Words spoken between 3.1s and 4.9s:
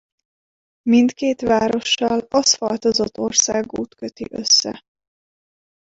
országút köti össze.